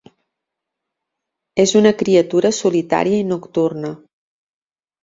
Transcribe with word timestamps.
És 1.65 1.75
una 1.81 1.93
criatura 2.01 2.53
solitària 2.63 3.23
i 3.27 3.31
nocturna. 3.35 3.95